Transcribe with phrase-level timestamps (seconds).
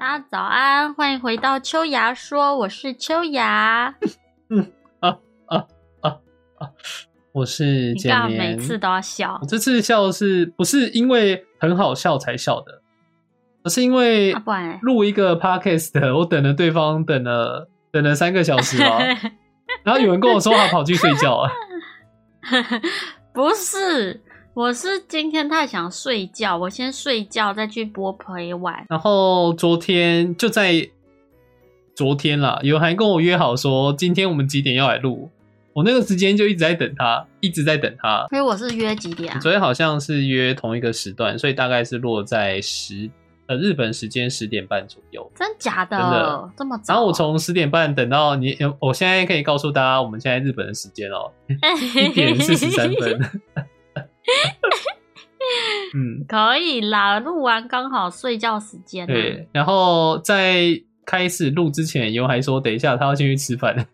[0.00, 3.94] 大家早安，欢迎回到秋芽说，我是秋芽。
[4.48, 5.10] 嗯啊
[5.44, 5.58] 啊
[6.00, 6.16] 啊
[6.58, 6.70] 啊！
[7.32, 8.56] 我是你干嘛简眠。
[8.56, 9.46] 每次都要笑我？
[9.46, 12.80] 这次笑是不是因为很好笑才笑的？
[13.62, 14.34] 而是因为
[14.80, 19.00] 录一个 podcast，我等了对方等了等了三个小时吧，
[19.84, 21.52] 然后有人跟我说他跑去睡觉啊。
[23.34, 24.18] 不是，
[24.52, 28.84] 我是今天太想睡觉，我先睡觉再去播 Play One。
[28.88, 30.90] 然后昨天就在
[31.94, 35.30] 昨天啦，有人还跟我约好说今天我们几点要来录，
[35.72, 38.26] 我那个时间就一直在等他，一直在等他。
[38.28, 39.38] 所以我是约几点啊？
[39.38, 43.08] 昨天好像是约同一个时段，所以大概是落在十
[43.46, 45.30] 呃日本时间十点半左右。
[45.36, 45.96] 真假的？
[45.96, 46.94] 真的这么早？
[46.94, 51.30] 然后我从十点半等到你，呃我现在可以告诉大家，我们现在日本的时间哦，
[51.94, 53.20] 一点四十三分。
[55.94, 59.06] 嗯，可以啦，录完刚好睡觉时间、啊。
[59.06, 59.48] 对。
[59.52, 63.74] 然后在开始录之前，尤还说等一下他要先去吃饭。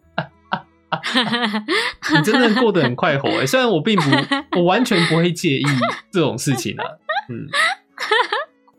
[2.17, 4.11] 你真的过得很快活哎、虽然我并不，
[4.59, 5.65] 我完全不会介意
[6.11, 6.85] 这种事情啊。
[7.29, 7.47] 嗯，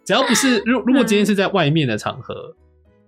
[0.05, 2.55] 只要不是如如果今天是在外面的场合，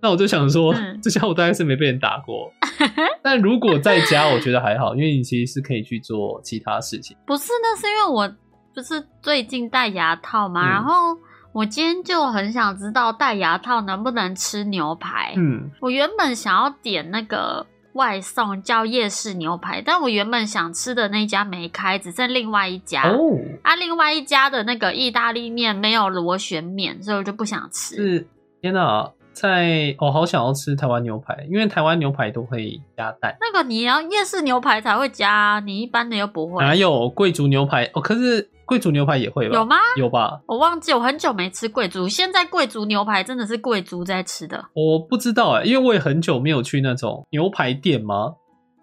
[0.01, 2.51] 那我就想说，嗯这下我大概是没被人打过。
[3.23, 7.17] 但如果在家，我觉得还好，因为你其实是可以去做其他事情。
[7.25, 8.35] 不是，那是因为我
[8.79, 11.17] 不是最近戴牙套嘛，嗯然后
[11.51, 15.33] 我今天就很想知道戴牙套能不能吃牛排。
[15.35, 23.03] 嗯，我原本想要点那个外送叫夜市牛排，但我原本想吃的那家没开，只剩另外一家。
[23.03, 23.17] 哦，
[23.63, 27.95] 啊，另外一家的那个意大利面没有螺旋面，所以我就不想吃。
[27.95, 28.27] 是
[28.61, 33.37] 天哪、在我、好想要吃台湾牛排，因为台湾牛排都会加蛋。
[33.39, 36.61] 那个你要夜市牛排才会加啊，你一般的又不会。
[36.61, 37.85] 哪有贵族牛排？
[37.93, 39.55] 哦，可是贵族牛排也会吧？
[39.55, 39.77] 有吗？
[39.95, 40.41] 有吧？
[40.45, 42.07] 我忘记，我很久没吃贵族。
[42.09, 44.65] 现在贵族牛排真的是贵族在吃的。
[44.73, 48.33] 我不知道哎、因为我也很久没有去那种牛排店吗？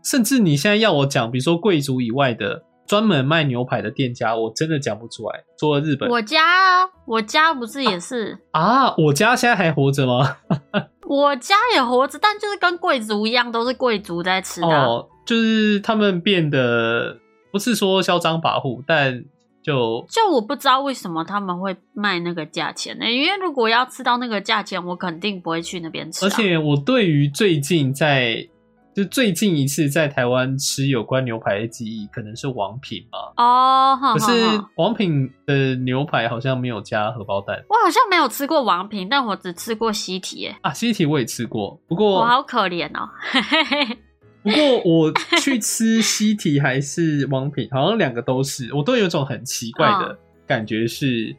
[0.02, 5.44] 甚至你现在要我讲，比如说贵族以外的专门卖牛排的店家，我真的讲不出来。
[5.58, 10.36] 除了日本我家啊，我家不是也是，啊，我家现在还活着吗？
[11.08, 14.86] 我家也活着，但就是跟贵族一样，都是贵族在吃的啊。
[14.86, 17.16] 哦，就是他们变得
[17.52, 19.24] 不是说嚣张跋扈，但
[19.62, 26.28] 就就我不知道为什么他们会卖那个价钱呢、因为如果要吃到那个价钱，我肯定不会去那边吃、啊。
[26.28, 28.48] 而且我对于最近在
[28.96, 33.30] 就最近一次在台湾吃有关牛排的记忆，可能是王品吧。
[33.36, 40.56] 哦，哼可是王品的牛排好像没有加荷包蛋我好像没有吃过王品，但我只吃过西提耶。
[40.62, 40.72] 啊。
[40.72, 43.06] 西提我也吃过，不过我过好可怜哦。
[44.42, 45.12] 不过我
[45.42, 51.36] 去吃西提还是王品，好像两个都是，我都有一种很奇怪的嗯感觉是，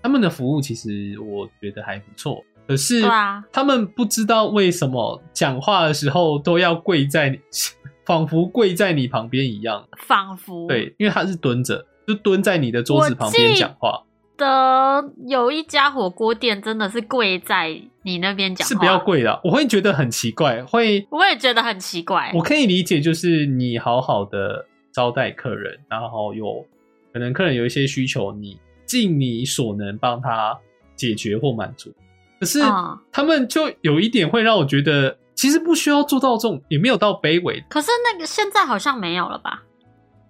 [0.00, 3.02] 他们的服务其实我觉得还不错，可是
[3.50, 7.40] 他们不知道为什么讲话的时候都要跪在你，
[8.06, 9.84] 仿佛跪在你旁边一样。
[10.06, 14.04] 仿佛对，因为他是蹲着，就蹲在你的桌子旁边讲话，
[14.36, 19.40] 的有一家火锅店真的是跪在你那边讲话，是不要跪的。
[19.42, 22.30] 我会觉得很奇怪，会我也觉得很奇怪。
[22.32, 26.64] 我可以理解，就是你好好的招待客人，然后有
[27.12, 28.56] 可能客人有一些需求，你
[28.86, 30.56] 尽你所能帮他
[30.94, 31.92] 解决或满足。
[32.40, 39.62] 可是嗯他们就有一点会让我觉得，其实不需要做到这种，也没有到卑微，可是那个现在好像没有了吧？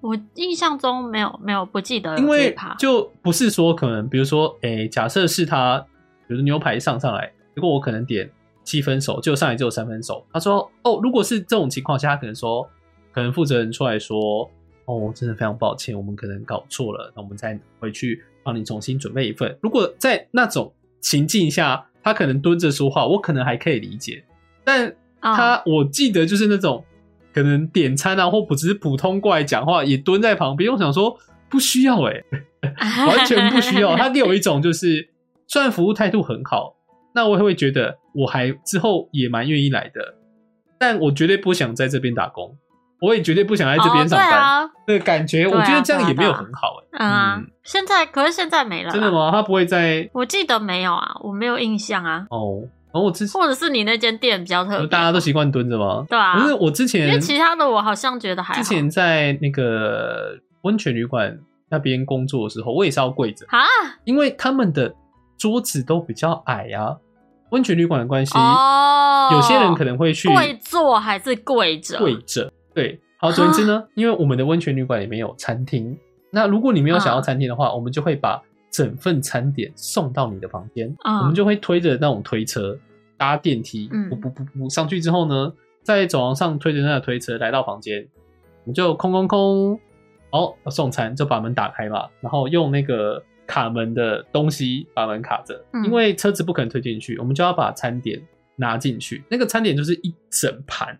[0.00, 2.56] 我印象中没有，没有不记得有因为。
[2.78, 5.78] 就不是说可能，比如说，哎、假设是他，
[6.26, 8.31] 比如牛排上上来，如果我可能点
[8.65, 12.66] 七分熟，就上来只有三分熟，他说，哦，如果是这种情况下，他可能说，
[13.12, 14.50] 可能负责人出来说，
[14.87, 19.54] 哦，真的非常抱歉，我们可能搞错了，那我们再回去帮你重新准备一份。
[19.60, 24.25] 如果在那种情境下，他可能蹲着说话，我可能还可以理解，
[24.65, 26.84] 但嗯他、我记得就是那种
[27.34, 30.72] 可能点餐啊，或不只是普通过来讲话，也蹲在旁边。
[30.72, 31.16] 我想说
[31.48, 32.22] 不需要哎、
[33.07, 33.97] 完全不需要。
[33.97, 35.10] 他给我一种就是，
[35.47, 36.75] 虽然服务态度很好，
[37.15, 40.15] 那我也会觉得我还之后也蛮愿意来的，
[40.78, 42.57] 但我绝对不想在这边打工，
[43.01, 44.41] 我也绝对不想在这边上哦、对班。
[44.41, 49.11] 啊，那感觉，啊我觉得这样也没有很好哎、嗯啊，嗯现在可是现在没了，真的？
[49.11, 49.31] 吗？
[49.33, 52.63] 他不会在我记得没有啊，我没有印象啊，哦。
[52.93, 56.05] 然后我之前或者是你那间店比较特别，大家都习惯蹲着吗？
[56.09, 61.39] 对啊可是我之前因为其他的我好像觉得还好之前在那个温泉旅馆
[61.71, 63.63] 那边工作的时候，我也是要跪着，啊
[64.05, 64.93] 因为他们的
[65.39, 66.97] 桌子都比较矮啊。
[67.51, 71.99] 温泉旅馆的关系，哦，有些人可能会去跪坐还是跪着？
[71.99, 72.53] 跪着。
[72.80, 75.97] 对，好，总之呢，因为我们的温泉旅馆里面有餐厅，
[76.30, 82.78] 那如果你没有想要餐厅的话，我们就会把整份餐点送到你的房间，嗯我们就会推着那种推车，
[83.16, 84.09] 搭电梯，嗯。
[84.09, 88.06] 不不不不上去之后呢，在走廊上推着那个推车来到房间，
[88.65, 89.78] 你就空空空，
[90.30, 95.84] 哦，要送餐就把门打开嘛，然后用那个卡门的东西把门卡着，嗯。
[95.84, 98.22] 因为车子不可能推进去，我们就要把餐点
[98.56, 99.22] 拿进去。
[99.28, 100.98] 那个餐点就是一整盘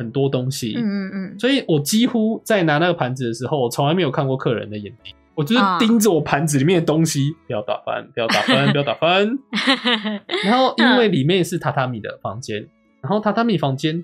[0.00, 5.78] 很多东西，嗯嗯嗯，所以我几乎在拿那个盘子的时候，我从来没有看过客人的眼睛，我就是啊。
[5.78, 9.28] 盯着我盘子里面的东西，不要打翻， 不要打翻，不要打翻。
[10.46, 12.66] 然后因为里面是榻榻米的房间，
[13.02, 14.02] 然后榻榻米房间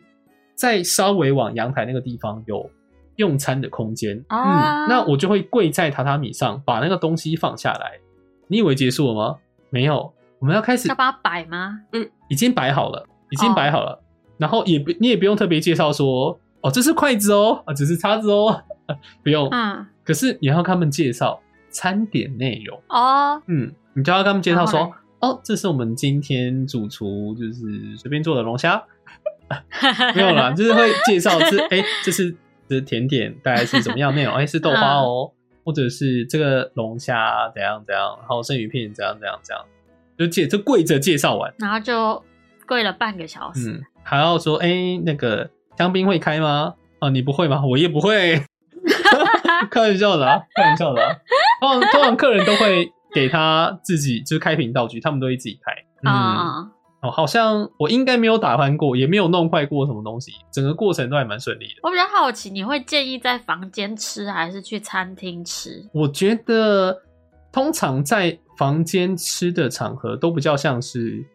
[0.55, 2.71] 再稍微往阳台那个地方有
[3.17, 4.85] 用餐的空间，啊。
[4.85, 7.93] 嗯，那我就会跪在榻榻米上把那个东西放下来。
[8.49, 9.37] 你以为结束了吗？
[9.71, 11.81] 没有，我们要开始要把它摆吗？
[11.93, 14.01] 嗯，已经摆好了，已经摆好了，
[14.39, 18.63] 然后也不你也不用特别介绍说，哦，这是筷子哦，啊，这是叉子哦，
[19.23, 19.49] 不用。
[19.51, 21.41] 嗯，可是你要他们介绍
[21.71, 28.83] 餐点内容，哦，嗯，你就要跟他们介绍说哦，这是我们今天主厨就是随便做的龙虾，
[30.15, 32.37] 没有啦，就是会介绍是，哎、这是
[32.69, 34.35] 这甜点，大概是怎么样内容？
[34.35, 35.31] 哎、是豆花哦，
[35.65, 39.65] 或者是这个龙虾怎样怎样，然后生鱼片怎样怎样怎样，
[40.19, 41.53] 就介就跪着介绍完。
[41.59, 42.23] 然后就
[42.67, 43.71] 跪了半个小时。
[43.71, 46.75] 嗯，还要说，哎、那个香槟会开吗？
[47.01, 47.67] 啊，你不会吗？
[47.67, 48.41] 我也不会，
[49.69, 51.13] 开玩笑的啊，开玩笑的、啊。
[51.61, 55.73] 通常通常客人都会给他自己就是开瓶道具，他们都会自己开。
[56.05, 56.71] 嗯，啊，
[57.03, 61.81] 哦，好像我应该没有打翻过，也没有弄坏过什么东西，整个过程都还蛮顺利的。
[61.83, 65.85] 我比较好奇，你会建议在房间吃还是去餐厅吃？
[65.93, 66.97] 我觉得
[67.51, 71.27] 通常在房间吃的场合都比较像是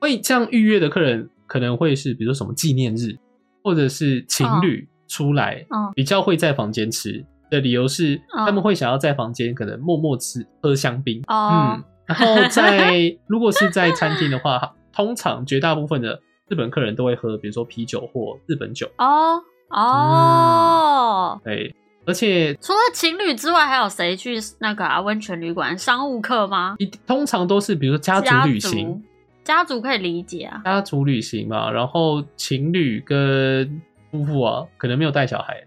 [0.00, 3.16] 会这样预约的客人，可能会是比如说什么纪念日，
[3.62, 21.72] 或者是情侣出来，嗯比较会在房间吃的理由是嗯他们会想要在房间可能默默吃喝香槟，哦嗯，然后在如果是在餐厅的话， 通常绝大部分的日本客人都会喝，比如说啤酒或日本酒，哦哦，对，
[22.04, 25.78] 而且除了情侣之外，还有谁去那个啊温泉旅馆？
[25.78, 26.74] 商务客吗？
[26.80, 29.00] 一通常都是比如说家族旅行。
[29.44, 30.60] 家族可以理解啊。
[30.64, 33.80] 家族旅行嘛，然后情侣跟
[34.10, 35.62] 夫妇啊，可能没有带小孩，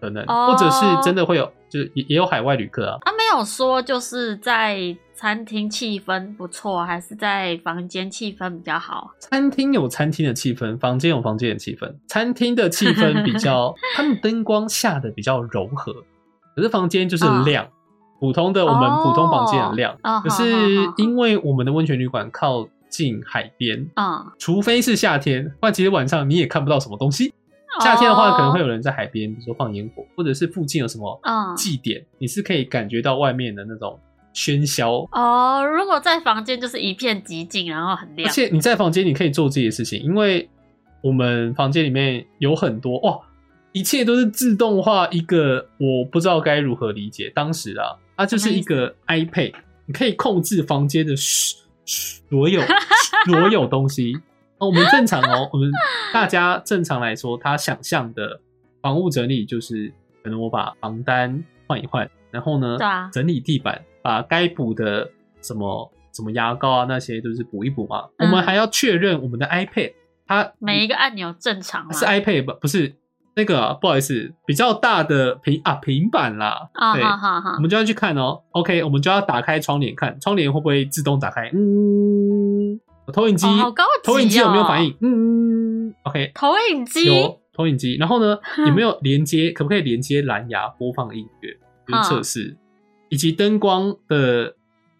[0.00, 2.98] 可能、哦或者是真的会有，就是也也有海外旅客啊。
[3.02, 9.10] 他没有说就是在餐厅气氛不错，还是在房间气氛比较好？
[9.18, 11.92] 餐厅有餐厅的气氛，房间有房间的气氛。
[12.06, 15.92] 餐厅的气氛比较， 他们灯光下的比较柔和，
[16.54, 17.66] 可是房间就是嗯亮。
[18.18, 20.44] 普通的我们普通房间很亮，哦可是
[20.96, 22.66] 因为我们的温泉旅馆靠
[22.96, 27.32] 近海边，嗯，除非是夏天，不然其实晚上你也看不到什么东西。
[27.80, 34.00] 夏天的话，可能会有有人在海边，比如说放烟火，或者是附近有什么嗯祭典，你是可以感觉到外面的那种
[34.34, 35.06] 喧嚣。
[35.12, 35.62] 哦。
[35.66, 40.48] 如果在房间就是一片寂静，然后很亮，而且你在房间你可以做这些事情，因为
[41.02, 43.20] 我们房间里面有很多哇，
[43.72, 45.06] 一切都是自动化。
[45.08, 49.52] 一个我不知道该如何理解，当时啊，它就是一个 iPad，
[49.84, 51.14] 你可以控制房间的
[51.86, 52.60] 所有
[53.26, 54.14] 所有东西。
[54.58, 55.70] 哦，我们正常哦， 我们
[56.12, 58.40] 大家正常来说，他想象的
[58.82, 59.92] 房屋整理就是，
[60.22, 62.76] 可能我把房单换一换，然后呢，
[63.12, 65.10] 整理地板，把该补的
[65.42, 68.06] 什么什么牙膏啊那些都是补一补嘛。
[68.16, 69.92] 嗯我们还要确认我们的 iPad
[70.26, 71.92] 它每一个按钮正常吗？
[71.92, 72.52] 是 iPad 不？
[72.62, 72.94] 不是
[73.36, 76.70] 那个啊、不好意思，比较大的平啊平板啦。
[76.72, 78.40] 啊，对，好好好我，们就要去看哦。
[78.52, 81.50] OK，我们就要打开窗帘看，窗帘会不会自动打开？
[81.52, 82.80] 嗯，
[83.12, 84.96] 投影机，哦好高级投影机有没有哦反应？
[85.02, 87.96] 嗯，OK，投影机有投影机。
[87.96, 89.50] 然后呢，有没有连接？
[89.50, 91.50] 可不可以连接蓝牙播放音乐？
[91.86, 92.56] 就是测试，
[93.10, 94.54] 以及灯光的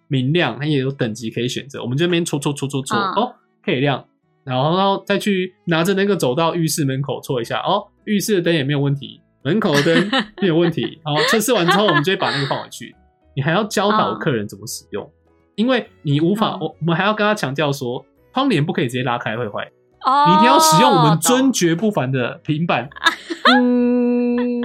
[0.09, 1.83] 明亮，它也有等级可以选择。
[1.83, 4.05] 我们这边戳戳戳戳戳，嗯哦，可以亮。
[4.45, 10.11] 然后，然后再去拿着那个走到浴室门口戳一下，哦，浴室的灯也没有问题，门口的灯
[10.41, 10.99] 没有问题。
[11.05, 12.97] 好，测试完之后，我们就会把那个放回去。
[13.37, 15.09] 你还要教导嗯客人怎么使用，
[15.57, 19.71] 因为你无法，嗯我我们还要跟他强调说，窗帘不可以直接拉开会坏，
[20.05, 22.89] 哦，你一定要使用我们尊懂爵不凡的平板，
[23.53, 24.63] 嗯，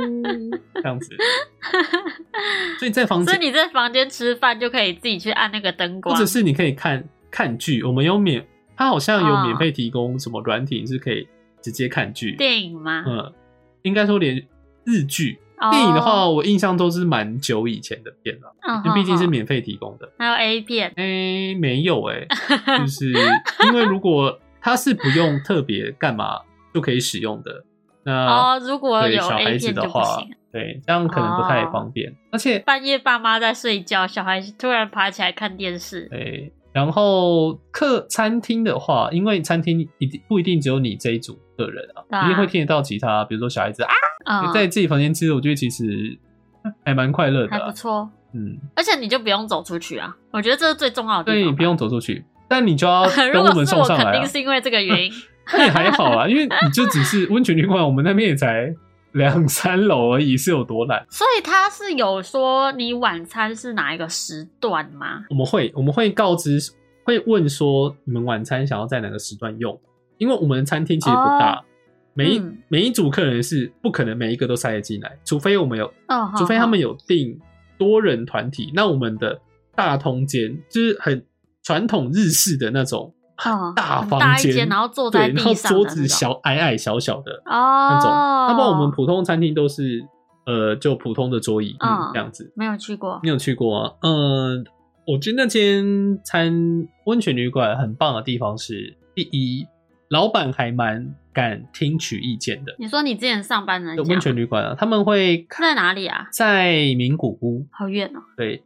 [0.75, 1.09] 这样子。
[2.79, 8.45] 所以在房间，所以你在房间吃饭就可以自己去按那个灯光，或者是你可以看看剧，我们有免，
[8.75, 11.27] 它好像有哦免费提供什么软体是可以
[11.61, 12.35] 直接看剧。
[12.35, 13.03] 电影吗？
[13.07, 13.33] 嗯，
[13.83, 14.35] 应该说连
[14.83, 20.07] 日剧、哦电影的话，我印象都是蛮久以前的片了，嗯，因为毕竟是免费提供的。
[20.07, 22.25] 哼还有 A 片，哎、没有哎、
[22.79, 23.11] 就是
[23.67, 26.39] 因为如果它是不用特别干嘛
[26.73, 27.63] 就可以使用的，
[28.03, 32.13] 那哦，如果有 A 孩子片的话行。，对，这样可能不太哦方便。
[32.31, 43.91] 而且，半夜爸妈在睡觉，小孩突然爬起来看电视，哎，然后客餐厅的话，因为餐厅一定不一定只有你这一组的人啊，啊一定会听得到其他，比如说小孩子啊，
[44.25, 46.17] 嗯，在自己房间吃，我觉得其实
[46.85, 51.33] 还蛮快乐的啊、还不错，嗯，而且你就不用走出去啊，我觉得这是最重要的地方吧。
[51.33, 54.11] 所以你不用走出去，但你就要 如等我们送上来、啊。
[54.11, 55.11] 肯定是因为这个原因。
[55.53, 58.73] 那也还好啦，因为你就只是温泉旅馆，我们那边也才
[59.13, 61.05] 两三楼而已，是有多懒？
[61.09, 65.25] 所以他是有说你晚餐是哪一个时段吗？
[65.29, 66.59] 我们会我们会告知，
[67.03, 69.79] 会问说你们晚餐想要在哪个时段用，
[70.17, 71.63] 因为我们的餐厅其实不大，哦
[72.13, 77.39] 每一、嗯每一组客人是不可能每一个都塞得进来，除非我们有，哦，除非他们有有订
[77.77, 79.39] 多人团体，那我们的
[79.75, 81.25] 大通间就是很
[81.63, 83.13] 传统日式的那种
[83.45, 88.11] 嗯大很房间，然后坐在对，然后地上桌子小矮矮小小的，哦，那种。
[88.11, 90.03] 那么我们普通餐厅都是
[90.45, 92.51] 呃就普通的桌椅，嗯嗯，这样子。
[92.55, 93.93] 没有去过你有去过吗？
[94.01, 94.65] 嗯，
[95.07, 99.65] 我觉得那间餐温泉旅馆很棒的地方是，第一，
[100.09, 102.75] 老板还蛮敢听取意见的。
[102.77, 106.27] 你说你之前上班的温泉旅馆啊，他们会在哪里啊？
[106.31, 108.19] 在名古屋，好远哦。
[108.37, 108.63] 对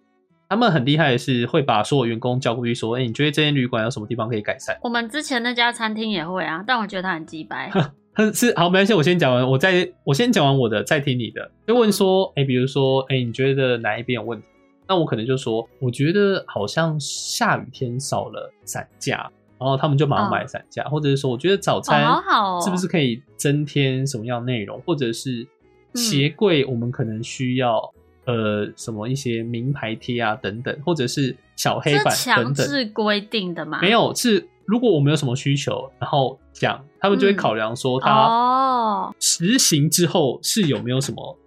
[0.50, 7.72] 他们很厉害的是会把所有员工叫过去说：“哎、你觉得这间旅馆有什么地方可以改善我们之前那家餐厅也会啊，但我觉得它很鸡掰。？
[8.18, 11.52] ”他是好，没关系，我先讲完，我再我先讲完我的，再听你的。
[11.68, 14.48] 就问说，哎、比如说，哎、你觉得哪一边有问题？
[14.88, 22.06] 那我可能就说，我觉得好像下雨天少了伞架，然后他们就马上买伞架，或者是说，我觉得早餐
[22.64, 25.46] 是不是可以增添什么样的内容，或者是
[25.94, 27.82] 鞋柜我们可能需要、
[28.26, 32.68] 呃什么一些名牌贴啊等等，或者是小黑板等等等。
[32.68, 33.80] 制规定的吗？
[33.82, 41.38] 没有，是如果我们有什么需求，然后讲，他们就会嗯考量说它哦，实行之后是有没有什么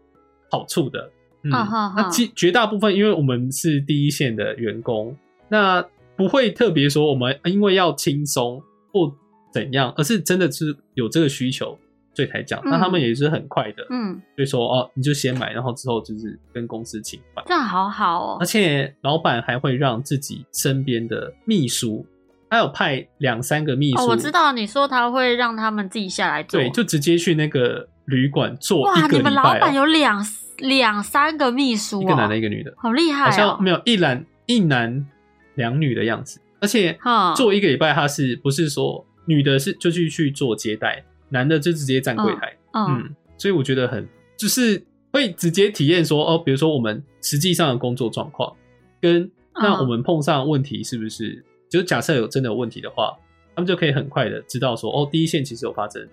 [0.51, 1.11] 好处的。
[1.45, 5.17] 嗯，那绝绝大部分，因为我们是第一线的员工，
[5.49, 5.85] 那
[6.17, 8.61] 不会特别说我们因为要轻松
[8.93, 9.13] 或
[9.53, 11.79] 怎样，而是真的是有这个需求，
[12.19, 12.61] 所以才讲。
[12.65, 17.47] 那他们嗯也是很快的，嗯，所以说哦，你就先买，然后之后就是跟公司请款。
[17.47, 18.45] 这样好好哦而。
[18.45, 22.05] 且老板还会让自己身边的秘书，
[22.51, 26.59] 他有派两三个秘书，哦，我知道你说他会让他们自己下来做。
[26.61, 33.59] 对，就直接去那个旅馆做哇，一个礼你们老板有两两三个秘书、哦，一个男的，一个女的，好厉害好像哦。
[33.61, 35.07] 没有一男一男
[35.55, 36.41] 两女的样子。
[36.61, 42.57] 而且哼做一个礼拜，他是不是说女的是就去去做接待，男的就直接站柜台？
[42.73, 44.07] 嗯，嗯，所以我觉得很
[44.37, 44.83] 就是
[45.13, 48.55] 会直接体验说哦，比如说我们实际上的工作状况，
[49.01, 51.45] 跟那嗯我们碰上问题是不是？
[51.69, 53.17] 就假设有真的有问题的话，
[53.55, 56.07] 他们就可以很快的知道说哦，第一线其实有发生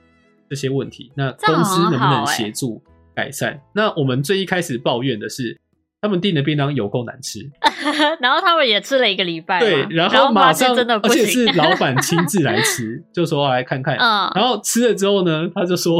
[0.49, 2.81] 这些问题，那公司能不能协助
[3.13, 3.61] 改善？
[3.73, 5.59] 那我们最一开始抱怨的是。
[6.01, 7.49] 他们订的便当有够难吃，
[8.21, 11.45] 然后他们也吃了一个礼拜嘛，对，然后马上，真的不而且是。
[11.55, 15.99] 老板亲自来吃，就说来看看，嗯，然后吃了之后呢，他就说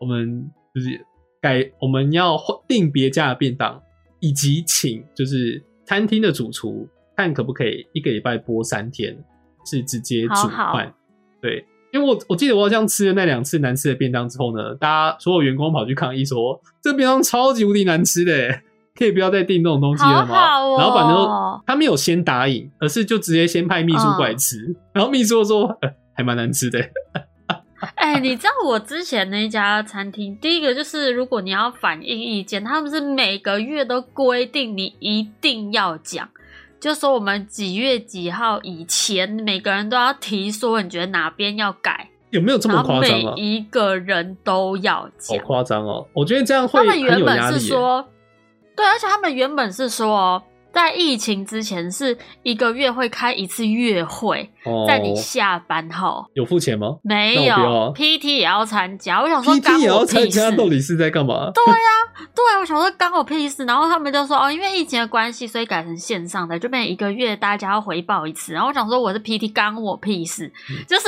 [0.00, 0.88] 我们就是
[1.40, 3.80] 改，我们要换订别家的便当，
[4.20, 6.86] 以及请就是餐厅的主厨
[7.16, 9.16] 看可不可以一个礼拜播三天，
[9.64, 10.92] 是直接煮好好饭。
[11.40, 18.62] 对，因为我我记得我好像吃了那两次难吃的便当之后呢，大家所有员工跑去抗议说，这便当超级无敌难吃的耶，
[18.98, 20.26] 可以不要再订这种东西了吗？
[20.26, 26.78] 好好哦老板就他没有先答应，而是就直接先派秘书过嗯来吃，然后秘书就说、呃、还蛮难吃的。
[27.96, 36.28] 哎、你知道我之前那家餐厅，第一个就是如果你要反映意见，他们是每个月都规定你一定要讲，
[36.78, 43.34] 就说我们几月几号以前，每个人都要提说你觉得哪边要改，有没有这么夸张啊？
[43.36, 45.38] 每一个人都要讲好讲。
[45.44, 46.06] 夸张哦！
[46.12, 47.52] 我觉得这样会他们很原本。
[47.52, 48.06] 是说，
[48.76, 56.24] 对，而且他们原本是说，在疫情之前是一个月会开一次月会，哦，在你下班后。
[56.32, 59.20] 有付钱吗没那我不要啊有，PT 也要参加。
[59.20, 61.50] 我想说，干？PT 也要参加，到底是在干嘛？
[61.54, 63.64] 对呀，对，我想说干我屁事。
[63.66, 68.54] 然后他们就说，哦，因为疫情的关系，所以改成线上的，就变成一个月大家要回报一次。
[68.54, 70.50] 然后我想说，我是 PT，干我屁事。
[70.88, 71.06] 就是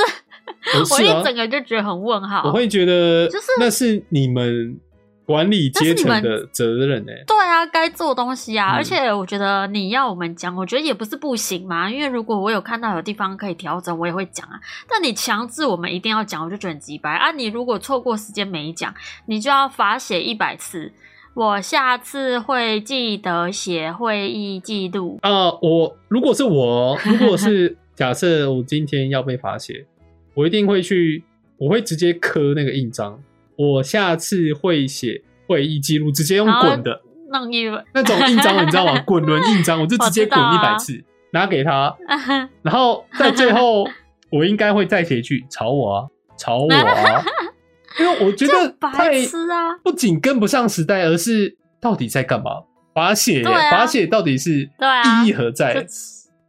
[0.93, 2.43] 我一整个就觉得很问号。
[2.45, 4.79] 我会觉得就是那是你们
[5.25, 7.11] 管理阶层的责任呢。
[7.25, 11.89] 对啊，该做东西啊，嗯而且我觉得你要我们讲，我觉得也不是不行嘛。
[11.89, 14.59] 因为如果我有看到有地方可以调整，我也会讲啊。
[14.87, 17.31] 但你强制我们一定要讲，我就觉得很鸡掰啊！
[17.31, 18.93] 你如果错过时间没讲，
[19.25, 20.91] 你就要罚写一百次。
[21.33, 25.19] 我下次会记得写会议记录。
[25.21, 29.85] 啊，我如果是我，如果是 假设我今天要被罚写，
[30.33, 31.23] 我一定会去，
[31.57, 33.19] 我会直接刻那个印章。
[33.57, 38.99] 我下次会写会议记录，直接用滚的弄一那种印章，你知道吗？
[39.05, 41.03] 滚轮印章，我就直接滚一百次。
[41.31, 41.93] 拿给他，
[42.63, 43.85] 然后在最后
[44.31, 46.07] 我应该会再写一句吵我啊，
[46.37, 47.21] 吵我啊，
[47.99, 49.75] 因为我觉得白太痴啊！
[49.83, 52.63] 不仅跟不上时代，而是到底在干嘛？
[52.93, 55.73] 罚写耶，罚写到底是意义何在？
[55.73, 55.81] 就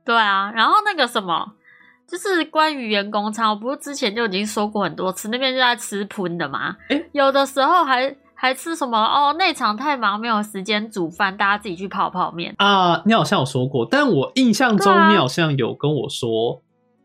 [0.05, 1.55] 对啊，然后那个什么，
[2.09, 6.77] 就是关于员工餐，我不是之前就已经说过很多次，那边就在吃喷的嘛。
[6.89, 12.55] 诶有的时候还还吃什么哦，内场太忙没有时间煮饭，大家自己去泡泡面。
[12.59, 16.63] 啊，你好像有说过，但我印象中你好像有跟我说，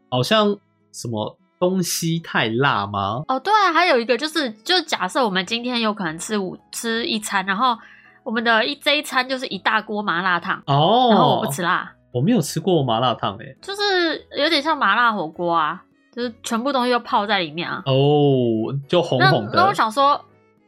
[0.10, 0.56] 好像
[0.92, 3.24] 什么东西太辣吗？
[3.28, 7.78] 哦，对啊，还有一个就是，就假设我们今天有可能吃午吃一餐，然后
[8.24, 13.56] 我们的一这一餐就是一大锅麻辣烫，哦，然后我不吃辣，我没有吃过麻辣烫诶。
[13.62, 15.82] 就是有点像麻辣火锅啊，
[16.14, 17.84] 就是全部东西都泡在里面啊。
[17.86, 19.76] 哦，就红红的那我的。
[19.76, 20.20] 想说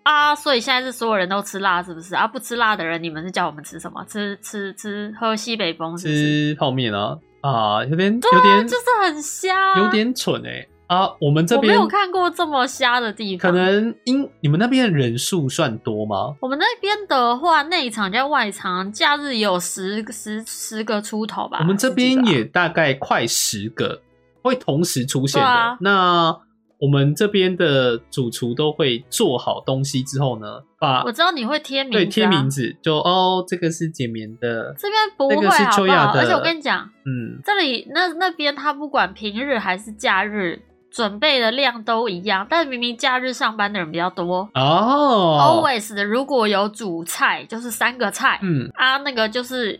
[0.03, 2.27] 啊，所以现在是所有人都吃辣是不是啊？
[2.27, 4.03] 不吃辣的人，你们是叫我们吃什么？
[4.05, 6.19] 吃吃吃喝西北风是不是？
[6.53, 9.89] 吃泡面啊啊，有点啊，有点就是很香，有。
[9.89, 11.15] 点蠢哎啊！
[11.19, 13.57] 我们这我没有看过这么瞎的地方可。
[13.57, 16.35] 能因你们那边的人数算多吗？
[16.39, 21.57] 我们那边的话，内场加外场，假日也有十十十个出头吧。
[21.62, 24.01] 我们这边也大概快十个
[24.41, 25.47] 会同时出现的。
[25.47, 26.38] 啊那
[26.79, 32.50] 我们这边的主厨都会做好东西之后呢，把我知道你会贴名字、啊，对贴名。
[32.50, 35.77] 字，就哦，这个是简棉的，这边不会这个是好不好？
[35.77, 40.62] 秋雅的而且我跟你讲，嗯，这里那那边他不管平日还是假日，
[40.93, 44.47] 准备的量都一样，但明明假日上班的人比较多。
[44.53, 49.79] 哦 Always 的如果有主菜，就是三个菜、嗯，啊，那个就是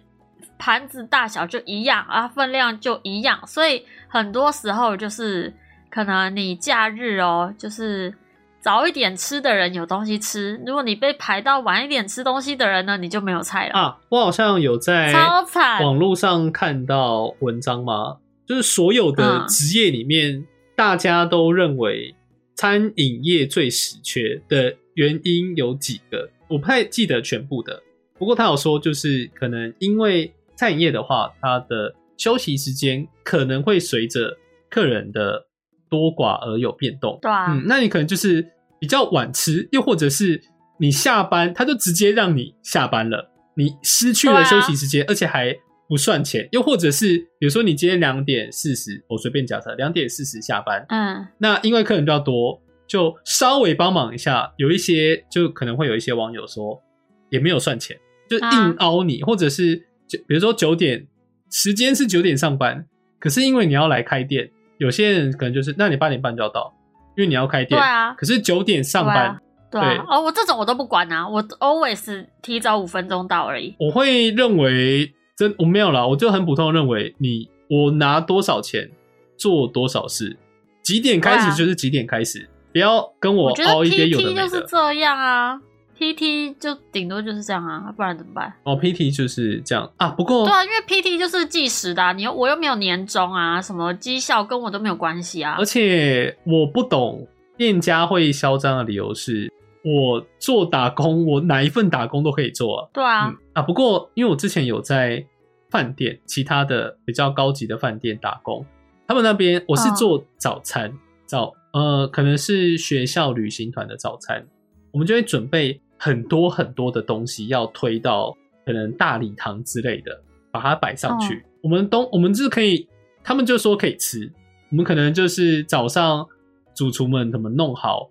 [0.58, 5.54] 盘子大小就一样啊，分量就一样，所以很多时候就是
[5.92, 8.12] 可能你假日哦，就是
[8.60, 15.84] 早一点吃的人有东西吃，如果你被排到晚一点吃东西的人呢，你就没有菜了，啊，我好像有在超惨。
[15.84, 18.18] 网络上看到文章吗？
[18.48, 22.16] 就是所有的嗯职业里面，大家都认为
[22.56, 27.82] 餐饮业最死缺的原因有几个，我不太记得全部的。
[28.18, 34.38] 不过他有说，就是可能因为餐饮业的话，它的休息时间可能会随着
[34.70, 35.46] 客人的
[35.90, 37.18] 多寡而有变动。
[37.22, 38.48] 对啊，嗯，那你可能就是
[38.80, 40.42] 比较晚吃，又或者是
[40.78, 45.56] 你下班，他就直接让你下班了，你失去了休息时间，而且还
[45.94, 46.50] 不算钱。
[46.52, 54.52] 又或者是比如说你今天两点四十，我随便假设两点四十下班，嗯，那因为客人比较多，就稍微帮忙一下。
[54.58, 56.82] 有一些就可能会有一些网友说
[57.30, 57.96] 也没有算钱，
[58.28, 59.76] 就硬啊凹你，或者是
[60.08, 61.06] 就比如说九点
[61.52, 62.84] 时间是九点上班，
[63.20, 66.74] 可是因为你要来开店，有些人可能就是那你八点半就要到，
[67.16, 73.76] 因为你要开店，对啊，可是九点上班，对啊，哦，我这种我都不管啊，我 always 提早五分钟到而已。
[73.80, 78.90] 我会认为真我没有啦，我就很普通的认为你我拿多少钱
[79.38, 80.38] 做多少事，
[80.84, 84.48] 几点开始就是几点开始，不要跟我我觉得凹一些有的 PT 没的。
[84.48, 85.60] 就是这样啊
[85.98, 88.54] ，PT 就顶多就是这样啊，不然怎么办？
[88.64, 90.10] 哦，PT 就是这样啊。
[90.10, 95.66] 不过对啊，因为 PT 就是计时的、啊，你又我又没有年终啊，什么绩效跟我都没有关系啊而。
[95.66, 99.52] 且我不懂店家会嚣张的理由是，
[99.84, 102.90] 我做打工，我哪一份打工都可以做啊。
[102.94, 105.26] 对啊，嗯啊，不过因为我之前有在
[105.70, 108.66] 饭店，其他的比较高级的饭店打工，
[109.08, 109.96] 他们那边我是嗯。
[109.96, 110.92] 做早餐，
[111.26, 114.46] 早呃可能是学校旅行团的早餐，
[114.92, 118.36] 我们就会准备很多很多的东西要推到
[118.66, 121.44] 可能大礼堂之类的，把它摆上去。
[121.62, 122.88] 我们东我们就是可以，
[123.24, 124.32] 他们就说可以吃，
[124.70, 126.28] 我们可能就是早上
[126.76, 128.10] 主厨们怎么弄好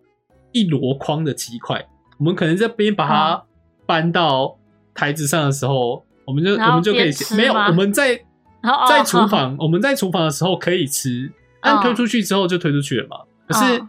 [0.53, 1.87] 一箩筐的鸡块，
[2.19, 3.45] 我们可能这边把它
[3.87, 4.59] 搬到
[4.95, 8.15] 台子上的时候，我们就我们就可以没有我们在
[8.63, 13.17] 哦在厨房，我们在厨房的时候可以吃，但推出去之后就推出去了嘛。
[13.49, 13.89] 可是哦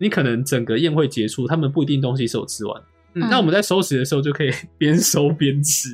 [0.00, 2.80] 你可能整个宴会结束，他们不一定东西是有吃完。
[3.14, 5.88] 嗯，嗯那我们在收拾的时候就可以 边收边吃。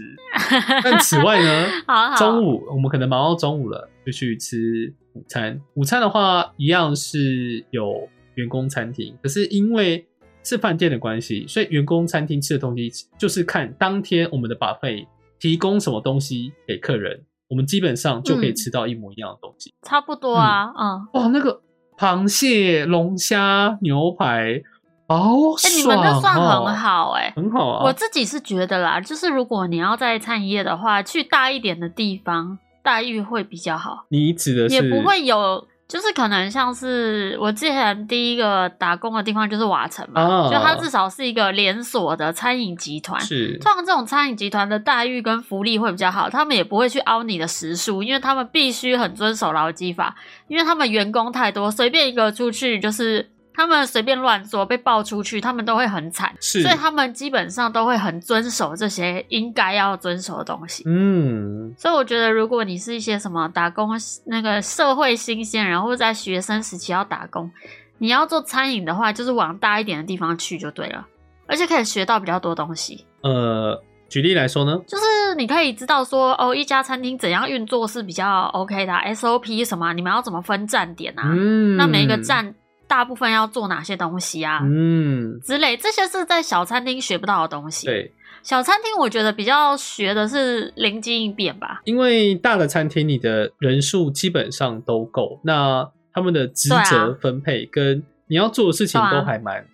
[0.83, 5.59] 但此外呢， 好好中午我们可能忙到中午了，就去吃午餐。
[5.73, 10.05] 午餐的话，一样是有员工餐厅，可是因为
[10.45, 15.07] 是饭店的关系，所以员工餐厅吃的东西就是看当天我们的 buffet
[15.41, 19.73] 提供什么东西给客人，我们基本上就可以嗯吃到一模一样的东西。
[19.83, 21.09] 差不多啊，嗯。
[21.15, 21.61] 哇，那个
[21.97, 24.63] 螃蟹、龙虾、牛排，
[25.07, 25.17] 好
[25.63, 25.71] 哎！
[25.77, 27.85] 你们那算很好哎、很好啊。
[27.85, 43.21] 我自己是觉得啦，就是如果你要在餐饮业的话，去大一点的地方，待遇会比较好，你指的是也不会有，就是可能像是我之前第一个打工的地方就是瓦城嘛，啊就它至少是一个连锁的餐饮集团。
[43.21, 50.17] 是通常这种餐饮集团的待遇跟福利会比较好，他们也不会去凹你的时数，因为他们必须很遵守劳基法，
[50.49, 60.83] 因为他们员工太多，随便一个出去就是他们随便乱做被爆出去，他们都会很惨，所以他们基本上都会很遵守这些应该要遵守的东西。
[60.87, 63.91] 嗯，所以我觉得，如果你是一些什么打工
[64.27, 67.51] 那个社会新鲜人，或者在学生时期要打工，
[67.99, 71.07] 你要做餐饮的话，就是往大一点的地方去就对了，
[71.47, 73.07] 而且可以学到比较多东西。
[73.23, 81.23] 呃，举例来说呢，就是你可以知道说，哦，一家餐厅怎样运作是比较 OK 的啊、SOP 什么啊，你们要怎么分站点啊？
[81.33, 82.55] 嗯，那每一个，站
[82.87, 84.61] 大部分要做哪些东西啊？
[84.63, 91.81] 嗯，之类，这些是在小餐厅学不到的东西。，对，小餐厅我觉得比较学的是灵机应变吧。
[91.85, 99.67] 因为大的餐厅你的人数基本上都够，那他们的职责分配跟你要做的事情都还蛮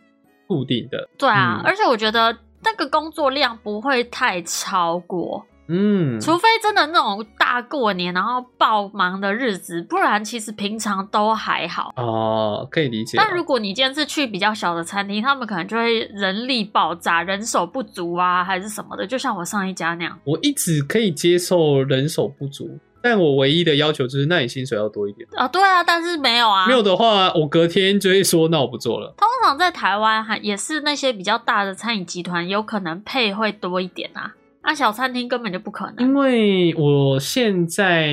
[0.47, 1.09] 固定的。
[1.19, 11.93] 对啊，嗯而且我觉得那个工作量不会太超过，嗯，除非真的那种大过年然后爆忙的日子，不然其实平常都还好。
[11.97, 13.17] 哦，可以理解。
[13.17, 20.19] 但如果你今天是去比较小的餐厅，他们可能就会人力爆炸、人手不足啊，还是什么的，就像我上一家那样。
[20.25, 25.29] 我一直可以接受人手不足，但我唯一的要求就是，那你薪水要多一点。
[25.37, 29.15] 啊，对啊，但是没有啊，没有的话，我隔天就会说，那我不做了。
[29.17, 34.35] 通常在台湾还也是那些比较大的餐饮集团，有可能配会多一点啊。
[34.63, 36.07] 那小餐厅根本就不可能。
[36.07, 38.13] 因为我现在，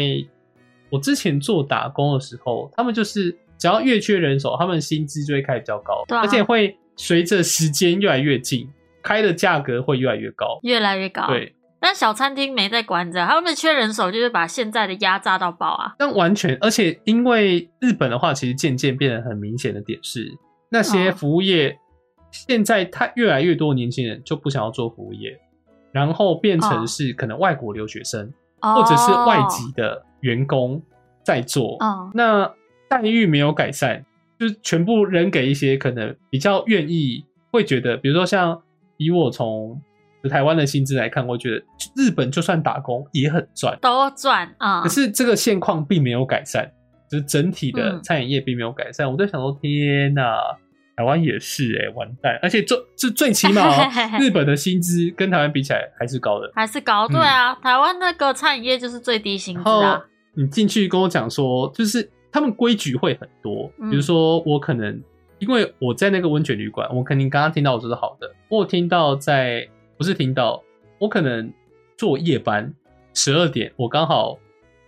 [0.90, 8.68] 我之前做打工的时候，他们就是只要越缺人手，他们薪资就会开比较高，对啊而且会随着时间越来越近，
[9.04, 10.60] 开的价格会越来越高。
[10.64, 15.96] 越来越高。，对，但小餐厅没在管着，他们缺人手，就是把现在的压榨到爆啊。
[16.00, 20.32] 但完全，而且因为日本的话，其实渐渐变得很明显的点是，
[20.70, 21.78] 那些嗯服务业、
[22.32, 25.40] 现在他越来越多年轻人就不想要做服务业，
[25.98, 30.82] 然后变成哦是可能外国留学生、或或者是外籍的员工
[31.24, 32.54] 在做，哦，那
[32.88, 34.06] 待遇没有改善，
[34.40, 38.62] 就是全部扔给一些可能比较愿意会觉得，比如说像
[38.98, 39.82] 以我从
[40.30, 41.64] 台湾的薪资来看，我觉得
[41.96, 43.78] 日本就算打工也很赚。
[43.82, 44.82] 都赚啊。
[44.82, 46.70] 可是这个现况并没有改善，
[47.10, 49.10] 就是整体的嗯餐饮业并没有改善。
[49.10, 50.38] 我在想说，天哪，
[50.98, 52.40] 台湾也是哎、完蛋！
[52.42, 53.88] 而且最最最起码、哦、
[54.20, 56.52] 日本的薪资跟台湾比起来还是高的。
[56.56, 60.04] 还是高，嗯对啊，台湾那个餐饮业就是最低薪资啊。
[60.34, 65.00] 你进去跟我讲说，就是他们规矩会很多，嗯比如说我可能
[65.38, 70.64] 因为我在那个温泉旅馆，我肯定刚刚听到我说是好的，我有听到在不是听到，
[70.98, 71.54] 我可能
[71.96, 72.74] 做夜班，
[73.14, 74.40] 十二点我刚好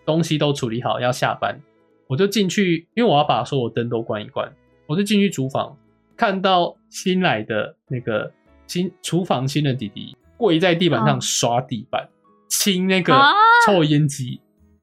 [0.08, 1.60] 东西都处理好要下班，
[2.08, 4.52] 我就进去，因为我要把所有灯都关一关，
[4.88, 5.78] 我就进去厨房，
[6.20, 8.30] 看到新来的那个
[8.68, 11.22] 新厨房新的弟弟跪在地板上嗯。
[11.22, 12.10] 刷地板，
[12.50, 13.32] 清那个啊。
[13.66, 14.42] 抽烟机。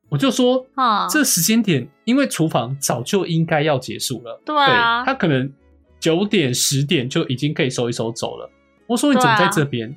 [0.09, 5.05] 我就说，啊这时间点，因为厨房早就应该要结束了，对啊。
[5.05, 5.53] 他可能
[6.01, 8.51] 九点十点就已经可以收一收走了。
[8.87, 9.95] 我说你怎么在这边？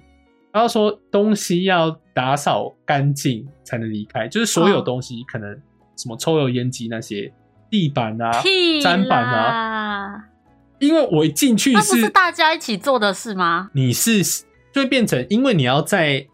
[0.52, 5.50] 他说东西要打扫干净才能离开，就是所有哦东西可能
[5.96, 7.32] 什么抽油烟机那些
[7.70, 9.89] 地板啊、屁砧板啊，啊，
[10.80, 13.70] 因为我一进去那不是大家一起做的事吗？
[13.74, 14.24] 你是
[14.72, 16.26] 就会变成，因为你要在，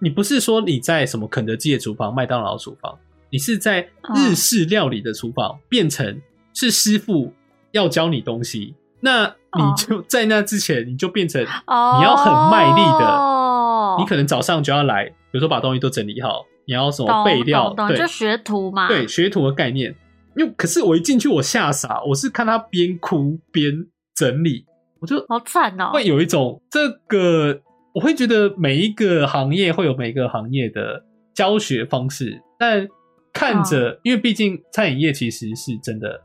[0.00, 2.96] 你不是说你在什么肯德基的厨房、麦当劳的厨房，
[3.30, 6.20] 你是在日式料理的厨房，变成
[6.52, 7.32] 是师傅
[7.72, 19.94] 要教你东西，那你就在那之前，你就变成哦，你要很卖力的，哦，你可能早上就要来，比如说把东西都整理好，你要什么备料，对懂懂就学徒嘛，对，学徒的概念。
[20.36, 23.72] 因为可是我一进去我吓傻，我是看他边哭边
[24.14, 24.64] 整理，
[25.00, 27.60] 我就好惨哦，会有一种这个，
[27.94, 32.86] 我会觉得每一个行业会有每个行业的教学方式，但
[33.32, 36.20] 看着，嗯因为毕竟餐饮业其实是真的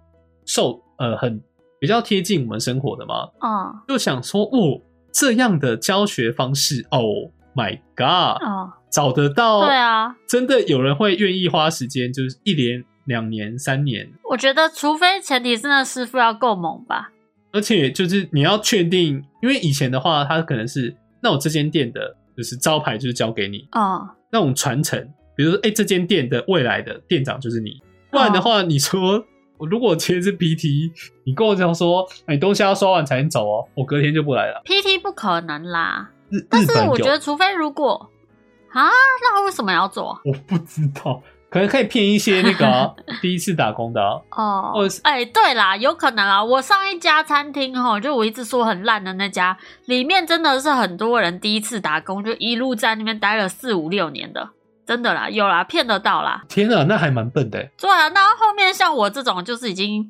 [0.45, 1.41] 受呃很
[1.79, 17.11] 比较贴近我们生活的嘛，嗯就想说哦这样的教学方式，Oh my God，、哦，找得到，对，啊，真的有人会愿意花时间，就是一年、两年、三年，我觉得除非前提是那师傅要够猛吧，
[17.51, 25.01] 而且就是你要确定，因为以前的话，他可能是那我这间店的就是招牌就是交给你哦，那种传承，
[25.35, 29.25] 比如说哎、这间店的未来的店长就是你，不然的话，你说
[29.57, 30.91] 我如果今天是 PT，
[31.25, 34.61] 你跟我讲说哎、你东西要刷完才能走哦，我隔天就不来了。
[34.65, 36.11] PT 不可能啦，
[36.47, 38.09] 但是我觉得除非如果
[38.71, 40.21] 啊，那他为什么要走啊？
[40.23, 44.19] 我不知道，可能可以骗一些那个啊、 第一次打工的、啊。
[44.31, 46.43] 哦或者是，哎、对啦，有可能啊。
[46.43, 54.49] 我上一家餐厅哈，就我一直说很烂的那家，里面真的是很多人第一次打工，就一路在那边待了四五六年的，
[54.85, 56.43] 真的啦，有啦，骗得到啦。
[56.47, 57.71] 天啊，那还蛮笨的欸。
[57.79, 60.05] 对啊，那后面像我这种就是已经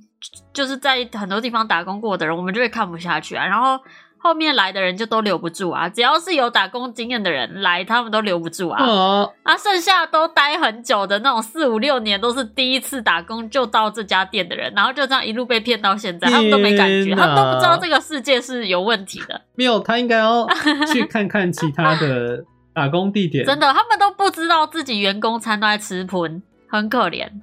[0.54, 3.45] 就是在很多地方打工过的人，我们就会看不下去啊。
[3.45, 3.80] 然后
[4.21, 8.84] 后面来的人就都留不住啊，只要是有打工经验的人来，他们都留不住啊。
[8.84, 20.45] 啊，啊，剩下都待很久的那种四五六年都是第一次打工就到这家店的人，然后就这样一路被骗到现在，他们都没感觉，他们都不知道哪这个世界是有问题的，没有，他应该要
[20.91, 23.43] 去看看其他的打工地点。
[23.47, 27.29] 真的，他们都不知道自己员工餐都在吃盆，很可怜。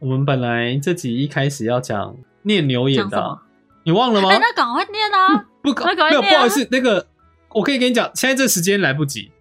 [0.00, 3.38] 我们本来这集一开始要讲念牛眼的？
[3.88, 4.28] 你忘了吗？
[4.28, 5.46] 哎、那赶快念啊！
[5.62, 7.06] 不那赶快没有，不好意思，那个
[7.54, 9.32] 我可以跟你讲，现在这时间来不及，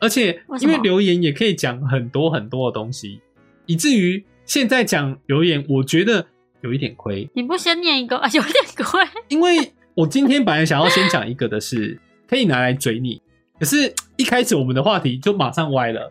[0.00, 3.20] 而且因为留言也可以讲很多很多的东西，
[3.66, 6.24] 以至于现在讲留言，我觉得
[6.62, 9.04] 有一点亏，你不先念一个，啊、有点亏。
[9.28, 13.20] 因为我今天本来想要先讲一个的是 可以拿来追你，
[13.60, 16.10] 可是一开始我们的话题就马上歪了，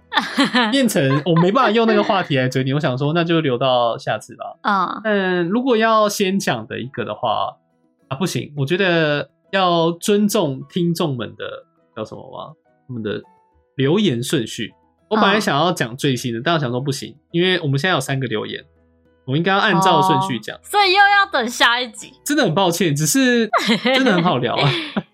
[0.72, 4.56] 变成我没办法用那个话题来追你，我想说那就留到下次吧。
[4.62, 7.58] 嗯，嗯，如果要先讲的一个的话
[8.12, 11.46] 啊，不行，我觉得要尊重听众们的
[11.96, 12.54] 叫什么吗？
[12.86, 13.22] 他们的
[13.78, 14.70] 留言顺序。
[15.10, 18.62] 我本来嗯想要讲最新的，但我想说不行，因为我们现在有三个留言，
[19.26, 20.58] 我应该要按照顺序讲。
[20.58, 22.12] 哦所以又要等下一集。
[22.26, 23.50] 真的很抱歉，只是
[23.96, 24.70] 真的很好聊啊。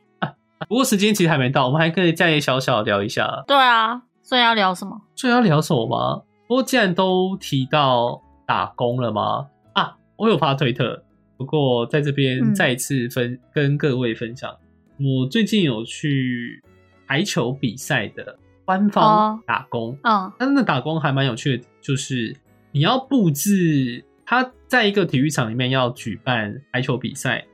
[0.67, 3.43] 不过时间其实还没到，我们还可以再小小聊一下。
[3.47, 4.99] 对啊，所以要聊什么？
[5.15, 6.23] 所以要聊什么吗？
[6.47, 9.45] 不过既然都提到打工了吗？
[9.73, 11.03] 啊，我有发推特，
[11.37, 14.51] 不过在这边嗯再一次分、跟各位分享，
[14.99, 16.61] 我最近有去
[17.05, 22.35] 排球比赛的官方哦打工，嗯但那打工还蛮有趣的，就是
[22.71, 27.45] 你要布置，他在一个体育场里面要举办排球比赛。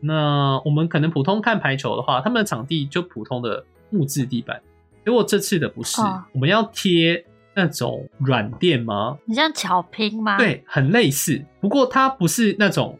[0.00, 4.60] 那我们可能普通看排球的话，他们的场地就普通的木质地板，
[5.04, 9.16] 结果这次的不是，哦我们要贴那种软垫吗？
[9.24, 12.98] 你像巧拼吗？，对，很类似，不过它不是那种，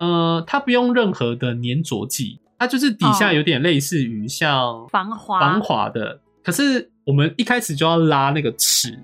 [0.00, 8.98] 呃，它不用任何的粘着剂，它就是底下哦有点类似于像防滑防滑的，可是我们一开始就要拉那个尺，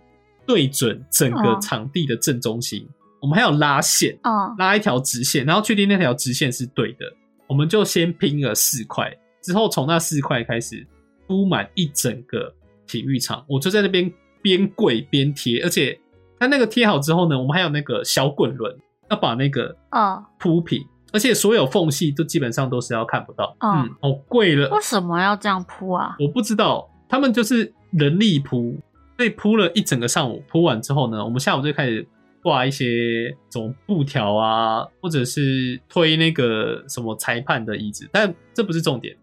[0.47, 2.87] 对准整个哦场地的正中心。
[3.21, 7.07] 我们还有拉线，哦拉一条直线，然后确定那条直线是对的。
[7.47, 10.87] 我们就先拼了四块，之后从那四块开始
[11.27, 12.53] 铺满一整个
[12.87, 13.45] 体育场。
[13.49, 15.99] 我就在那边边跪边贴，而且
[16.39, 18.77] 它那个贴好之后呢，我们还有那个小滚轮，
[19.11, 23.57] 要把那个嗯，铺平，而且所有缝隙都基本上都是要看不到。
[23.61, 24.69] 嗯嗯，好贵了。
[24.71, 26.17] 为什么要这样铺啊？
[26.19, 28.77] 我不知道，他们就是人力铺，
[29.17, 30.43] 所以铺了一整个上午。
[30.49, 32.07] 铺完之后呢，我们下午就开始
[32.43, 39.17] 挂一些什么布条啊，或者是推那个什么裁判的椅子，但这不是重点，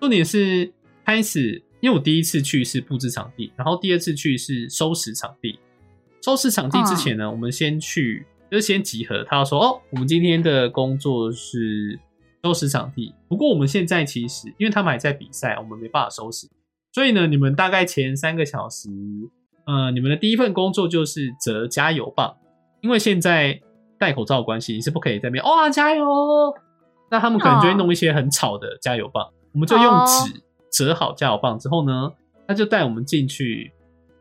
[0.00, 0.72] 重点是
[1.04, 5.58] 开始，因为我第一次去是布置场地，然后第二次去是收拾场地。
[6.22, 11.98] 收拾场地之前呢，我们先去就是先集合，他说哦，我们今天的工作是
[12.42, 16.48] 收拾场地，不过我们现在其实因为他们还在比赛，我们没办法收拾。
[16.92, 18.88] 所以呢，你们大概前三个小时，
[19.66, 22.36] 呃，你们的第一份工作就是折加油棒，
[22.80, 23.60] 因为现在
[23.98, 26.04] 戴口罩的关系，你是不可以在那边哇加油。
[27.08, 30.06] 那他们可能就会弄一些很吵的加油棒，我们就用哦
[30.70, 32.12] 纸折好加油棒之后呢，
[32.48, 33.72] 他就带我们进去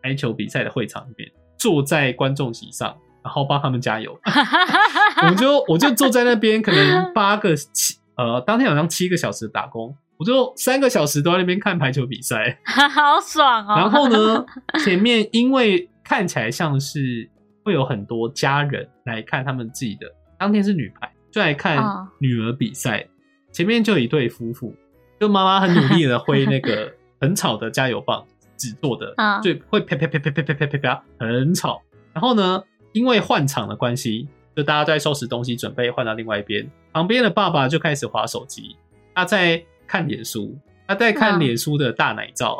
[0.03, 4.17] 排球比赛的会场里面，坐在观众席上，然后帮他们加油。
[5.29, 12.59] 我就我就坐在那边，可能八个七呃，当天好像七个小时打工，我就三个小时都在那边看排球比赛。
[12.65, 13.75] 好爽哦！
[13.77, 14.45] 然后呢，
[14.83, 17.29] 前面因为看起来像是
[17.63, 23.07] 会有很多家人来看他们自己的，当天是女排，就来看嗯女儿比赛。
[23.51, 24.75] 前面就有一对夫妇，
[25.19, 28.23] 就妈妈很努力的挥那个很吵的加油棒，
[28.57, 31.81] 纸做的，嗯就会啪啪啪啪啪啪啪啪啪，很吵。
[32.13, 36.69] 然后呢，因为换场的关系，就大家都在收拾东西，准备换到另外一边。
[36.91, 38.75] 旁边的爸爸就开始划手机，
[39.13, 42.57] 他在看脸书，他在看嗯脸书的大奶照。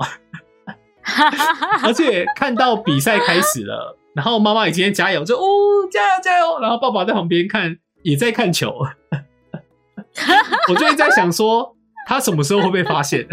[1.84, 5.42] 而且看到比赛开始了，然后妈妈已经在加油，就哦
[5.92, 8.72] 加油加油，然后爸爸在旁边看，也在看球。
[10.70, 13.28] 我就会在想说，他什么时候会被发现？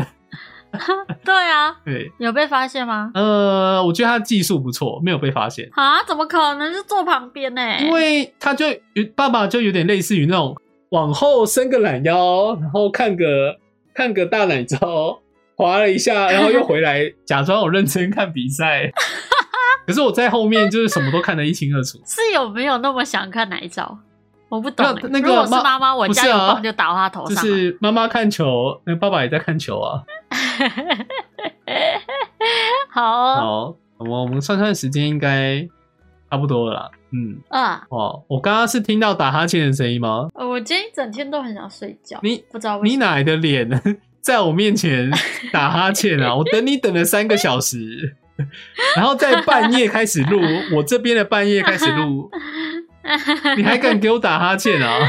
[1.24, 3.10] 对啊，对，有被发现吗？
[3.14, 7.78] 呃，我觉得他技术不错，没有被发现，啊，怎么可能是坐旁边呢？
[7.80, 10.56] 因为他就有爸爸就有点类似于那种
[10.90, 13.56] 往后伸个懒腰，然后看个
[13.94, 15.18] 看个大奶照，
[15.56, 18.92] 滑了一下，然后又回来，假装我认真看比赛。
[19.86, 21.96] 可是我在后面就是什么都看得一清二楚。
[22.04, 23.96] 是有没有那么想看哪一招？
[24.48, 27.50] 我不懂欸、那那个如果是妈妈妈，我不是加油啊棒就打到他头就上就。
[27.50, 30.02] 是妈妈看球，那爸爸也在看球啊。
[32.90, 35.66] 好哦，好，我们我们算算时间应该
[36.30, 36.90] 差不多了啦。
[37.10, 40.28] 嗯，啊，哦，我刚刚是听到打哈欠的声音吗？
[40.34, 42.80] 呃我今天一整天都很想睡觉，你不知道。
[42.82, 43.68] 你哪来的脸
[44.20, 45.10] 在我面前
[45.52, 46.34] 打哈欠啊？
[46.34, 48.16] 我等你等了三个小时，
[48.96, 50.40] 然后在半夜开始录，
[50.76, 52.30] 我这边的半夜开始录，
[53.56, 55.06] 你还敢给我打哈欠啊？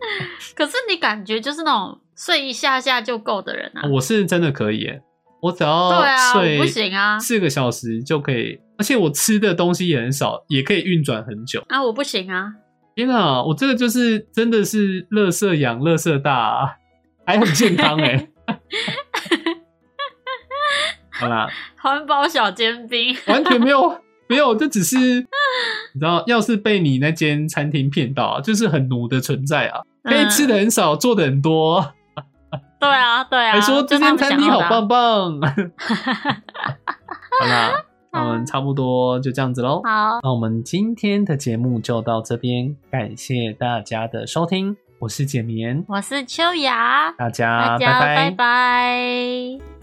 [0.54, 3.88] 可是你感觉就是那种睡一下下就够的人啊。
[3.92, 5.02] 我是真的可以耶，
[5.42, 11.64] 我只要对啊，不行啊，四个小时就可以，而且我吃的东西也很少，也可以运转很久。
[11.68, 12.52] 啊，我不行啊。
[12.94, 16.76] 天啊，我这个就是真的是乐色养乐色大、啊，
[17.26, 18.28] 还很健康哎。
[21.10, 24.96] 好啦，环保小尖兵，完全没有没有，这只是
[25.94, 31.94] 你知道，要是被你那间餐厅骗到啊，就是很奴的存在啊，可以吃的很少，做的很多，
[32.78, 35.40] 对啊，对啊，还说这间餐厅好棒棒。
[37.40, 37.72] 好啦，
[38.12, 39.82] 那我们差不多就这样子喽。
[39.84, 48.16] 好，那我们今天的节目就到这边，感谢大家的收听，我是简眠，我是秋雅，大家大家拜。
[48.16, 49.79] 拜拜